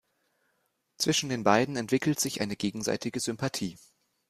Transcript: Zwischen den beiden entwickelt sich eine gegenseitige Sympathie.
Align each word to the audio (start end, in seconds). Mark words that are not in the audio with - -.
Zwischen 0.97 1.29
den 1.29 1.43
beiden 1.43 1.75
entwickelt 1.75 2.19
sich 2.19 2.41
eine 2.41 2.55
gegenseitige 2.55 3.19
Sympathie. 3.19 3.77